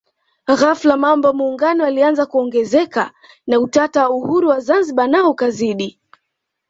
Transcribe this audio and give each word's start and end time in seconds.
Ghafla 0.59 0.95
mambo 0.97 1.27
ya 1.27 1.33
Muungano 1.33 1.83
yalianza 1.83 2.25
kuongezeka 2.25 3.13
na 3.47 3.59
utata 3.59 4.03
wa 4.09 4.15
uhuru 4.15 4.49
wa 4.49 4.59
Zanzibar 4.59 5.07
nao 5.07 5.29
ukazidi 5.31 5.99